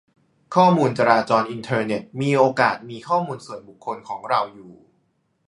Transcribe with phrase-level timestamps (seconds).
[0.55, 4.73] ข้อมูลจราจรอินเทอร์เน็ตมีโอกาสมีข้อมูลส่วนบุคคลของเราอยู่